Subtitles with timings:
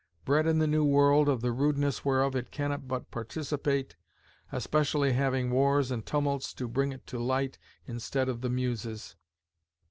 [0.25, 3.97] bred in the New World, of the rudeness whereof it cannot but participate;
[4.51, 9.15] especially having Warres and Tumults to bring it to light in stead of the Muses....